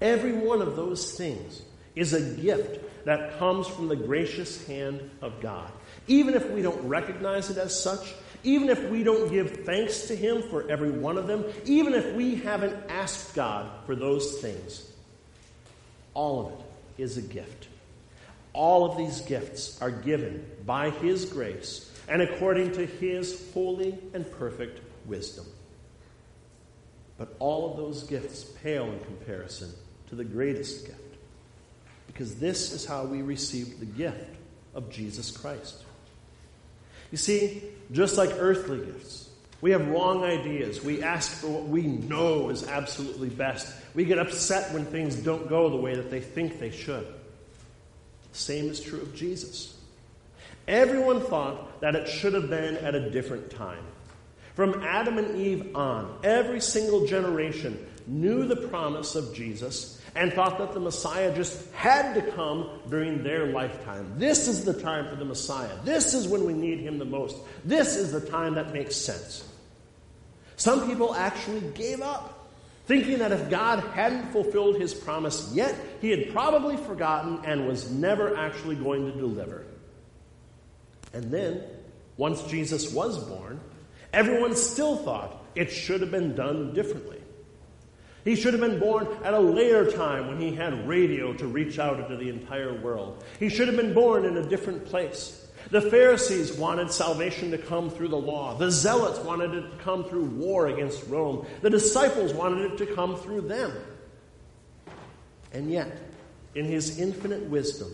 Every 0.00 0.32
one 0.32 0.62
of 0.62 0.76
those 0.76 1.12
things 1.16 1.62
is 1.94 2.12
a 2.12 2.40
gift 2.40 3.04
that 3.04 3.38
comes 3.38 3.66
from 3.66 3.88
the 3.88 3.96
gracious 3.96 4.66
hand 4.66 5.10
of 5.20 5.40
God. 5.40 5.70
Even 6.06 6.34
if 6.34 6.50
we 6.50 6.62
don't 6.62 6.88
recognize 6.88 7.50
it 7.50 7.58
as 7.58 7.80
such, 7.80 8.14
even 8.44 8.68
if 8.68 8.82
we 8.88 9.02
don't 9.02 9.30
give 9.30 9.64
thanks 9.64 10.08
to 10.08 10.16
Him 10.16 10.42
for 10.42 10.68
every 10.70 10.90
one 10.90 11.18
of 11.18 11.26
them, 11.26 11.44
even 11.64 11.94
if 11.94 12.14
we 12.14 12.36
haven't 12.36 12.76
asked 12.88 13.34
God 13.34 13.68
for 13.86 13.94
those 13.94 14.40
things, 14.40 14.90
all 16.14 16.46
of 16.46 16.52
it 16.52 17.02
is 17.02 17.16
a 17.16 17.22
gift. 17.22 17.68
All 18.52 18.90
of 18.90 18.96
these 18.96 19.20
gifts 19.22 19.80
are 19.80 19.90
given 19.90 20.44
by 20.66 20.90
His 20.90 21.24
grace 21.24 21.90
and 22.08 22.22
according 22.22 22.72
to 22.72 22.86
His 22.86 23.52
holy 23.52 23.98
and 24.14 24.30
perfect 24.32 24.80
wisdom. 25.06 25.46
But 27.18 27.34
all 27.38 27.70
of 27.70 27.76
those 27.76 28.04
gifts 28.04 28.44
pale 28.44 28.86
in 28.86 29.00
comparison 29.00 29.72
to 30.08 30.14
the 30.14 30.24
greatest 30.24 30.86
gift. 30.86 31.00
Because 32.06 32.36
this 32.36 32.72
is 32.72 32.86
how 32.86 33.04
we 33.04 33.22
receive 33.22 33.80
the 33.80 33.86
gift 33.86 34.36
of 34.74 34.90
Jesus 34.90 35.30
Christ. 35.30 35.84
You 37.10 37.18
see, 37.18 37.62
just 37.90 38.16
like 38.18 38.30
earthly 38.38 38.84
gifts, 38.84 39.30
we 39.60 39.72
have 39.72 39.88
wrong 39.88 40.24
ideas. 40.24 40.84
We 40.84 41.02
ask 41.02 41.40
for 41.40 41.48
what 41.48 41.64
we 41.64 41.82
know 41.82 42.50
is 42.50 42.66
absolutely 42.66 43.28
best. 43.28 43.74
We 43.94 44.04
get 44.04 44.18
upset 44.18 44.72
when 44.72 44.84
things 44.84 45.16
don't 45.16 45.48
go 45.48 45.68
the 45.68 45.76
way 45.76 45.96
that 45.96 46.10
they 46.10 46.20
think 46.20 46.60
they 46.60 46.70
should. 46.70 47.06
Same 48.32 48.68
is 48.68 48.80
true 48.80 49.00
of 49.00 49.14
Jesus. 49.14 49.76
Everyone 50.68 51.20
thought 51.20 51.80
that 51.80 51.96
it 51.96 52.06
should 52.06 52.34
have 52.34 52.50
been 52.50 52.76
at 52.76 52.94
a 52.94 53.10
different 53.10 53.50
time. 53.50 53.82
From 54.54 54.82
Adam 54.82 55.18
and 55.18 55.36
Eve 55.36 55.74
on, 55.74 56.18
every 56.22 56.60
single 56.60 57.06
generation 57.06 57.84
knew 58.06 58.46
the 58.46 58.68
promise 58.68 59.14
of 59.14 59.34
Jesus 59.34 59.97
and 60.14 60.32
thought 60.32 60.58
that 60.58 60.72
the 60.72 60.80
Messiah 60.80 61.34
just 61.34 61.70
had 61.72 62.14
to 62.14 62.22
come 62.32 62.68
during 62.88 63.22
their 63.22 63.46
lifetime. 63.46 64.14
This 64.16 64.48
is 64.48 64.64
the 64.64 64.74
time 64.74 65.08
for 65.08 65.16
the 65.16 65.24
Messiah. 65.24 65.70
This 65.84 66.14
is 66.14 66.26
when 66.28 66.44
we 66.44 66.52
need 66.52 66.80
him 66.80 66.98
the 66.98 67.04
most. 67.04 67.36
This 67.64 67.96
is 67.96 68.12
the 68.12 68.20
time 68.20 68.54
that 68.54 68.72
makes 68.72 68.96
sense. 68.96 69.44
Some 70.56 70.88
people 70.88 71.14
actually 71.14 71.60
gave 71.72 72.00
up, 72.00 72.50
thinking 72.86 73.18
that 73.18 73.32
if 73.32 73.48
God 73.48 73.80
hadn't 73.94 74.32
fulfilled 74.32 74.80
his 74.80 74.92
promise 74.92 75.50
yet, 75.54 75.74
he 76.00 76.10
had 76.10 76.32
probably 76.32 76.76
forgotten 76.76 77.40
and 77.44 77.68
was 77.68 77.90
never 77.90 78.36
actually 78.36 78.74
going 78.74 79.12
to 79.12 79.16
deliver. 79.16 79.64
And 81.12 81.30
then, 81.30 81.62
once 82.16 82.42
Jesus 82.44 82.92
was 82.92 83.18
born, 83.18 83.60
everyone 84.12 84.56
still 84.56 84.96
thought 84.96 85.44
it 85.54 85.70
should 85.70 86.00
have 86.00 86.10
been 86.10 86.34
done 86.34 86.74
differently. 86.74 87.20
He 88.24 88.36
should 88.36 88.52
have 88.52 88.60
been 88.60 88.78
born 88.78 89.06
at 89.24 89.34
a 89.34 89.40
later 89.40 89.90
time 89.90 90.28
when 90.28 90.40
he 90.40 90.54
had 90.54 90.86
radio 90.88 91.32
to 91.34 91.46
reach 91.46 91.78
out 91.78 92.00
into 92.00 92.16
the 92.16 92.28
entire 92.28 92.74
world. 92.74 93.24
He 93.38 93.48
should 93.48 93.68
have 93.68 93.76
been 93.76 93.94
born 93.94 94.24
in 94.24 94.36
a 94.36 94.42
different 94.42 94.84
place. 94.86 95.46
The 95.70 95.80
Pharisees 95.82 96.52
wanted 96.52 96.90
salvation 96.90 97.50
to 97.50 97.58
come 97.58 97.90
through 97.90 98.08
the 98.08 98.16
law. 98.16 98.54
The 98.54 98.70
Zealots 98.70 99.18
wanted 99.20 99.54
it 99.54 99.70
to 99.70 99.76
come 99.84 100.04
through 100.04 100.24
war 100.24 100.68
against 100.68 101.06
Rome. 101.08 101.46
The 101.60 101.70
disciples 101.70 102.32
wanted 102.32 102.72
it 102.72 102.78
to 102.78 102.86
come 102.94 103.16
through 103.16 103.42
them. 103.42 103.72
And 105.52 105.70
yet, 105.70 105.98
in 106.54 106.64
his 106.64 106.98
infinite 106.98 107.44
wisdom, 107.44 107.90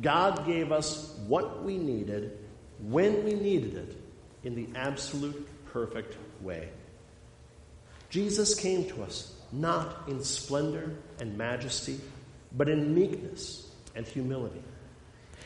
God 0.00 0.46
gave 0.46 0.70
us 0.70 1.18
what 1.26 1.64
we 1.64 1.76
needed 1.76 2.38
when 2.80 3.24
we 3.24 3.34
needed 3.34 3.74
it 3.74 3.96
in 4.44 4.54
the 4.54 4.68
absolute 4.78 5.48
perfect 5.72 6.16
way. 6.40 6.68
Jesus 8.10 8.54
came 8.54 8.88
to 8.90 9.02
us 9.02 9.34
not 9.52 10.08
in 10.08 10.22
splendor 10.22 10.94
and 11.20 11.36
majesty, 11.36 12.00
but 12.56 12.68
in 12.68 12.94
meekness 12.94 13.70
and 13.94 14.06
humility. 14.06 14.62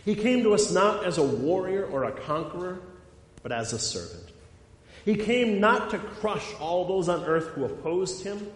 He 0.04 0.14
came 0.14 0.42
to 0.42 0.54
us 0.54 0.72
not 0.72 1.04
as 1.04 1.18
a 1.18 1.22
warrior 1.22 1.84
or 1.86 2.04
a 2.04 2.12
conqueror, 2.12 2.80
but 3.42 3.52
as 3.52 3.72
a 3.72 3.78
servant. 3.78 4.32
He 5.04 5.16
came 5.16 5.60
not 5.60 5.90
to 5.90 5.98
crush 5.98 6.46
all 6.60 6.86
those 6.86 7.08
on 7.08 7.24
earth 7.24 7.48
who 7.48 7.64
opposed 7.64 8.22
him, 8.22 8.50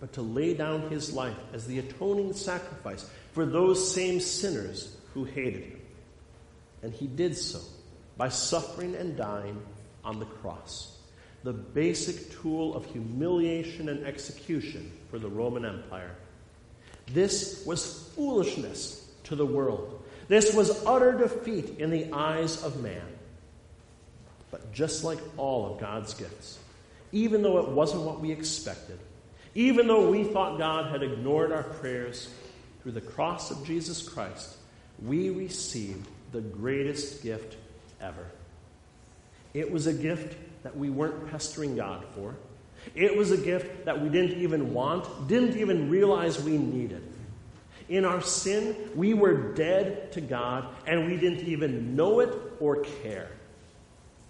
but 0.00 0.12
to 0.14 0.22
lay 0.22 0.54
down 0.54 0.90
his 0.90 1.12
life 1.12 1.36
as 1.52 1.66
the 1.66 1.78
atoning 1.78 2.32
sacrifice 2.34 3.08
for 3.32 3.46
those 3.46 3.92
same 3.94 4.20
sinners 4.20 4.96
who 5.14 5.24
hated 5.24 5.64
him. 5.64 5.80
And 6.82 6.92
he 6.92 7.06
did 7.06 7.36
so 7.36 7.60
by 8.16 8.28
suffering 8.28 8.94
and 8.94 9.16
dying 9.16 9.60
on 10.04 10.18
the 10.18 10.26
cross, 10.26 10.97
the 11.44 11.52
basic 11.52 12.30
tool 12.40 12.74
of 12.74 12.84
humiliation 12.86 13.88
and 13.88 14.06
execution 14.06 14.90
for 15.10 15.18
the 15.18 15.28
Roman 15.28 15.64
Empire. 15.64 16.14
This 17.12 17.64
was 17.64 18.10
foolishness 18.14 19.08
to 19.24 19.36
the 19.36 19.46
world 19.46 19.98
this 20.28 20.54
was 20.54 20.84
utter 20.84 21.12
defeat 21.12 21.78
in 21.78 21.90
the 21.90 22.12
eyes 22.12 22.62
of 22.62 22.82
man. 22.82 23.02
But 24.50 24.72
just 24.72 25.02
like 25.02 25.18
all 25.36 25.72
of 25.72 25.80
God's 25.80 26.14
gifts, 26.14 26.58
even 27.12 27.42
though 27.42 27.58
it 27.58 27.68
wasn't 27.68 28.02
what 28.02 28.20
we 28.20 28.30
expected, 28.30 28.98
even 29.54 29.88
though 29.88 30.10
we 30.10 30.24
thought 30.24 30.58
God 30.58 30.90
had 30.90 31.02
ignored 31.02 31.50
our 31.50 31.62
prayers, 31.62 32.28
through 32.82 32.92
the 32.92 33.00
cross 33.00 33.50
of 33.50 33.66
Jesus 33.66 34.06
Christ, 34.06 34.56
we 35.02 35.30
received 35.30 36.06
the 36.32 36.40
greatest 36.40 37.22
gift 37.22 37.56
ever. 38.00 38.26
It 39.52 39.70
was 39.70 39.86
a 39.86 39.92
gift 39.92 40.36
that 40.62 40.76
we 40.76 40.90
weren't 40.90 41.30
pestering 41.30 41.76
God 41.76 42.04
for. 42.14 42.34
It 42.94 43.16
was 43.16 43.30
a 43.30 43.36
gift 43.36 43.84
that 43.84 44.00
we 44.00 44.08
didn't 44.08 44.38
even 44.38 44.72
want, 44.72 45.28
didn't 45.28 45.56
even 45.56 45.90
realize 45.90 46.40
we 46.42 46.56
needed. 46.56 47.02
In 47.88 48.04
our 48.04 48.20
sin, 48.20 48.76
we 48.94 49.14
were 49.14 49.54
dead 49.54 50.12
to 50.12 50.20
God 50.20 50.68
and 50.86 51.06
we 51.06 51.16
didn't 51.16 51.46
even 51.46 51.96
know 51.96 52.20
it 52.20 52.34
or 52.60 52.84
care. 53.02 53.30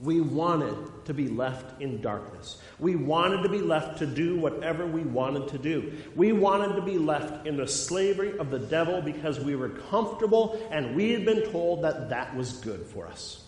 We 0.00 0.20
wanted 0.20 0.76
to 1.06 1.14
be 1.14 1.26
left 1.26 1.82
in 1.82 2.00
darkness. 2.00 2.62
We 2.78 2.94
wanted 2.94 3.42
to 3.42 3.48
be 3.48 3.58
left 3.58 3.98
to 3.98 4.06
do 4.06 4.38
whatever 4.38 4.86
we 4.86 5.02
wanted 5.02 5.48
to 5.48 5.58
do. 5.58 5.92
We 6.14 6.30
wanted 6.30 6.76
to 6.76 6.82
be 6.82 6.98
left 6.98 7.48
in 7.48 7.56
the 7.56 7.66
slavery 7.66 8.38
of 8.38 8.50
the 8.50 8.60
devil 8.60 9.02
because 9.02 9.40
we 9.40 9.56
were 9.56 9.70
comfortable 9.70 10.64
and 10.70 10.94
we 10.94 11.10
had 11.10 11.24
been 11.24 11.50
told 11.50 11.82
that 11.82 12.10
that 12.10 12.36
was 12.36 12.52
good 12.58 12.86
for 12.86 13.08
us. 13.08 13.42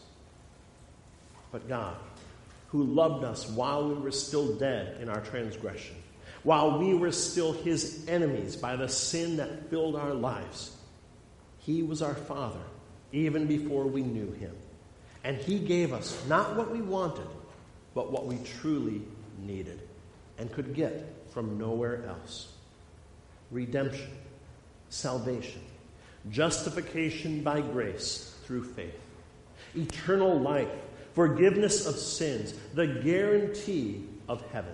But 1.53 1.69
God, 1.69 1.95
who 2.71 2.85
loved 2.85 3.25
us 3.25 3.49
while 3.49 3.89
we 3.89 3.95
were 3.95 4.13
still 4.13 4.55
dead 4.55 5.01
in 5.01 5.09
our 5.09 5.21
transgression, 5.21 5.97
while 6.43 6.79
we 6.79 6.95
were 6.95 7.13
still 7.13 7.53
his 7.53 8.05
enemies 8.09 8.57
by 8.57 8.77
the 8.77 8.89
sin 8.89 9.37
that 9.37 9.69
filled 9.71 9.97
our 9.97 10.15
lives. 10.15 10.77
He 11.59 11.83
was 11.83 12.01
our 12.01 12.15
Father 12.15 12.61
even 13.13 13.47
before 13.47 13.87
we 13.87 14.03
knew 14.03 14.31
him. 14.33 14.55
And 15.25 15.37
he 15.37 15.59
gave 15.59 15.93
us 15.93 16.25
not 16.29 16.57
what 16.57 16.71
we 16.71 16.81
wanted, 16.81 17.27
but 17.95 18.11
what 18.13 18.27
we 18.27 18.39
truly 18.61 19.03
needed 19.39 19.81
and 20.39 20.51
could 20.53 20.75
get 20.75 21.13
from 21.33 21.59
nowhere 21.59 22.05
else 22.07 22.53
redemption, 23.51 24.11
salvation, 24.91 25.61
justification 26.31 27.43
by 27.43 27.61
grace 27.61 28.37
through 28.45 28.63
faith, 28.63 28.95
eternal 29.75 30.39
life, 30.39 30.69
forgiveness 31.21 31.85
of 31.85 31.97
sins, 31.97 32.55
the 32.73 32.87
guarantee 32.87 34.03
of 34.27 34.43
heaven. 34.53 34.73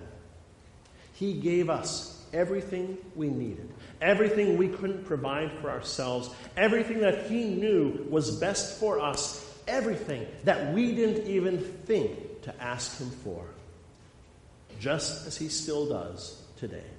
He 1.11 1.33
gave 1.33 1.69
us 1.69 2.25
everything 2.31 2.97
we 3.17 3.27
needed, 3.27 3.69
everything 3.99 4.55
we 4.55 4.69
couldn't 4.69 5.03
provide 5.03 5.51
for 5.59 5.69
ourselves, 5.69 6.29
everything 6.55 6.99
that 7.01 7.29
He 7.29 7.43
knew 7.43 8.07
was 8.09 8.31
best 8.37 8.79
for 8.79 9.01
us, 9.01 9.45
everything 9.67 10.25
that 10.45 10.73
we 10.73 10.95
didn't 10.95 11.27
even 11.27 11.59
think 11.59 12.43
to 12.43 12.63
ask 12.63 12.97
Him 12.97 13.09
for, 13.09 13.43
just 14.79 15.27
as 15.27 15.35
He 15.35 15.49
still 15.49 15.89
does 15.89 16.41
today. 16.55 16.89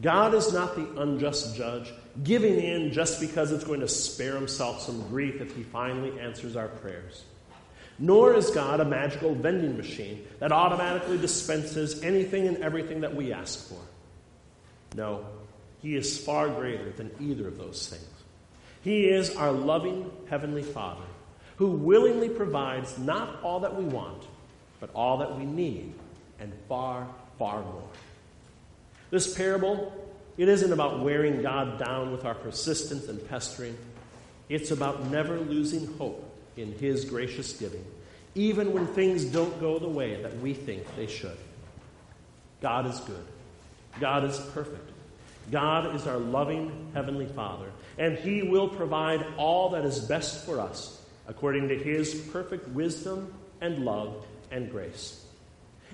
God 0.00 0.32
is 0.32 0.50
not 0.50 0.76
the 0.76 1.02
unjust 1.02 1.54
judge, 1.56 1.92
giving 2.24 2.58
in 2.58 2.90
just 2.90 3.20
because 3.20 3.52
it's 3.52 3.64
going 3.64 3.80
to 3.80 3.88
spare 3.88 4.34
himself 4.34 4.80
some 4.80 5.06
grief 5.08 5.42
if 5.42 5.54
he 5.54 5.62
finally 5.62 6.18
answers 6.18 6.56
our 6.56 6.68
prayers. 6.68 7.24
Nor 7.98 8.34
is 8.34 8.50
God 8.50 8.80
a 8.80 8.84
magical 8.84 9.34
vending 9.34 9.76
machine 9.76 10.26
that 10.38 10.52
automatically 10.52 11.18
dispenses 11.18 12.02
anything 12.02 12.48
and 12.48 12.58
everything 12.58 13.02
that 13.02 13.14
we 13.14 13.32
ask 13.32 13.68
for. 13.68 13.80
No, 14.96 15.24
He 15.80 15.96
is 15.96 16.18
far 16.18 16.48
greater 16.48 16.90
than 16.90 17.10
either 17.20 17.48
of 17.48 17.58
those 17.58 17.88
things. 17.88 18.08
He 18.82 19.04
is 19.04 19.36
our 19.36 19.52
loving 19.52 20.10
Heavenly 20.28 20.62
Father 20.62 21.04
who 21.62 21.68
willingly 21.68 22.28
provides 22.28 22.98
not 22.98 23.40
all 23.42 23.60
that 23.60 23.76
we 23.76 23.84
want, 23.84 24.24
but 24.80 24.90
all 24.94 25.18
that 25.18 25.38
we 25.38 25.44
need, 25.44 25.94
and 26.40 26.52
far, 26.68 27.06
far 27.38 27.62
more. 27.62 27.88
This 29.10 29.32
parable, 29.32 29.92
it 30.36 30.48
isn't 30.48 30.72
about 30.72 31.04
wearing 31.04 31.40
God 31.40 31.78
down 31.78 32.10
with 32.10 32.24
our 32.24 32.34
persistence 32.34 33.06
and 33.06 33.24
pestering. 33.28 33.76
It's 34.48 34.72
about 34.72 35.08
never 35.08 35.38
losing 35.38 35.86
hope 35.98 36.31
in 36.56 36.72
His 36.72 37.04
gracious 37.04 37.52
giving, 37.52 37.84
even 38.34 38.72
when 38.72 38.86
things 38.86 39.24
don't 39.24 39.60
go 39.60 39.78
the 39.78 39.88
way 39.88 40.20
that 40.22 40.38
we 40.40 40.54
think 40.54 40.84
they 40.96 41.06
should. 41.06 41.36
God 42.60 42.86
is 42.86 42.98
good. 43.00 43.24
God 44.00 44.24
is 44.24 44.38
perfect. 44.54 44.90
God 45.50 45.94
is 45.94 46.06
our 46.06 46.18
loving 46.18 46.90
Heavenly 46.94 47.26
Father, 47.26 47.66
and 47.98 48.16
He 48.18 48.42
will 48.42 48.68
provide 48.68 49.24
all 49.36 49.70
that 49.70 49.84
is 49.84 49.98
best 50.00 50.46
for 50.46 50.60
us 50.60 51.00
according 51.26 51.68
to 51.68 51.76
His 51.76 52.14
perfect 52.32 52.68
wisdom 52.68 53.32
and 53.60 53.84
love 53.84 54.24
and 54.50 54.70
grace. 54.70 55.24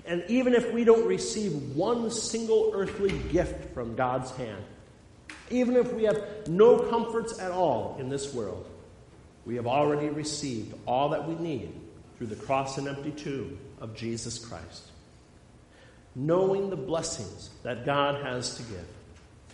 And 0.05 0.23
even 0.27 0.53
if 0.53 0.71
we 0.71 0.83
don't 0.83 1.05
receive 1.05 1.75
one 1.75 2.09
single 2.09 2.71
earthly 2.73 3.17
gift 3.31 3.73
from 3.73 3.95
God's 3.95 4.31
hand, 4.31 4.63
even 5.51 5.75
if 5.75 5.93
we 5.93 6.03
have 6.03 6.47
no 6.47 6.79
comforts 6.79 7.39
at 7.39 7.51
all 7.51 7.97
in 7.99 8.09
this 8.09 8.33
world, 8.33 8.67
we 9.45 9.55
have 9.55 9.67
already 9.67 10.09
received 10.09 10.73
all 10.85 11.09
that 11.09 11.27
we 11.27 11.35
need 11.35 11.71
through 12.17 12.27
the 12.27 12.35
cross 12.35 12.77
and 12.77 12.87
empty 12.87 13.11
tomb 13.11 13.57
of 13.79 13.95
Jesus 13.95 14.43
Christ. 14.43 14.83
Knowing 16.15 16.69
the 16.69 16.75
blessings 16.75 17.49
that 17.63 17.85
God 17.85 18.23
has 18.23 18.55
to 18.55 18.63
give 18.63 18.85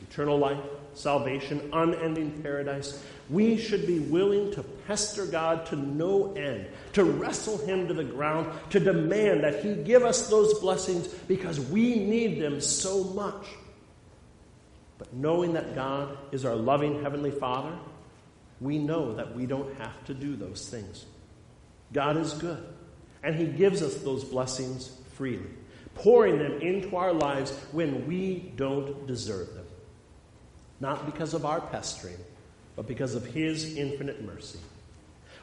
eternal 0.09 0.37
life, 0.37 0.59
salvation, 0.93 1.69
unending 1.73 2.41
paradise 2.41 3.01
we 3.29 3.57
should 3.57 3.87
be 3.87 3.99
willing 3.99 4.51
to 4.51 4.63
pester 4.87 5.25
God 5.25 5.65
to 5.67 5.75
no 5.75 6.33
end, 6.33 6.67
to 6.93 7.03
wrestle 7.03 7.57
Him 7.57 7.87
to 7.87 7.93
the 7.93 8.03
ground, 8.03 8.51
to 8.69 8.79
demand 8.79 9.43
that 9.43 9.63
He 9.63 9.75
give 9.75 10.03
us 10.03 10.29
those 10.29 10.59
blessings 10.59 11.07
because 11.07 11.59
we 11.59 11.95
need 11.95 12.39
them 12.39 12.61
so 12.61 13.03
much. 13.03 13.47
But 14.97 15.13
knowing 15.13 15.53
that 15.53 15.75
God 15.75 16.17
is 16.31 16.45
our 16.45 16.55
loving 16.55 17.01
Heavenly 17.01 17.31
Father, 17.31 17.75
we 18.61 18.77
know 18.77 19.15
that 19.15 19.35
we 19.35 19.45
don't 19.45 19.75
have 19.77 20.03
to 20.05 20.13
do 20.13 20.35
those 20.35 20.67
things. 20.69 21.05
God 21.93 22.17
is 22.17 22.33
good, 22.33 22.63
and 23.23 23.35
He 23.35 23.45
gives 23.45 23.81
us 23.81 23.95
those 23.95 24.23
blessings 24.23 24.91
freely, 25.13 25.49
pouring 25.95 26.39
them 26.39 26.61
into 26.61 26.95
our 26.95 27.13
lives 27.13 27.51
when 27.71 28.07
we 28.07 28.51
don't 28.55 29.07
deserve 29.07 29.53
them. 29.53 29.65
Not 30.79 31.05
because 31.05 31.33
of 31.33 31.45
our 31.45 31.61
pestering, 31.61 32.17
but 32.75 32.87
because 32.87 33.15
of 33.15 33.25
His 33.25 33.77
infinite 33.77 34.23
mercy. 34.23 34.59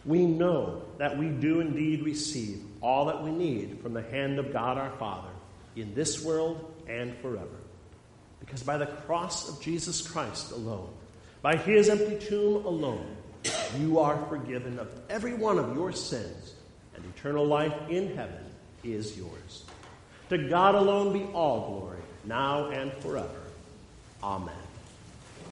We 0.05 0.27
know 0.27 0.83
that 0.99 1.17
we 1.17 1.29
do 1.29 1.61
indeed 1.61 2.03
receive 2.03 2.63
all 2.81 3.07
that 3.07 3.23
we 3.23 3.31
need 3.31 3.81
from 3.83 3.93
the 3.93 4.03
hand 4.03 4.39
of 4.39 4.53
God 4.53 4.77
our 4.77 4.91
Father 4.99 5.31
in 5.77 5.95
this 5.95 6.23
world 6.23 6.75
and 6.89 7.17
forever. 7.19 7.49
Because 8.41 8.63
by 8.63 8.77
the 8.77 8.87
cross 8.87 9.49
of 9.49 9.63
Jesus 9.63 10.07
Christ 10.07 10.51
alone, 10.51 10.93
by 11.43 11.57
his 11.57 11.89
empty 11.89 12.19
tomb 12.25 12.65
alone, 12.65 13.17
you 13.79 13.99
are 13.99 14.25
forgiven 14.27 14.79
of 14.79 14.89
every 15.11 15.35
one 15.35 15.59
of 15.59 15.75
your 15.75 15.93
sins, 15.93 16.55
and 16.95 17.05
eternal 17.17 17.45
life 17.45 17.75
in 17.91 18.15
heaven 18.15 18.45
is 18.85 19.19
yours. 19.19 19.65
To 20.31 20.39
God 20.49 20.77
alone 20.77 21.13
be 21.13 21.25
all 21.35 21.69
glory, 21.69 22.01
now 22.25 22.71
and 22.71 22.93
forever. 22.95 23.29
Amen. 24.23 24.62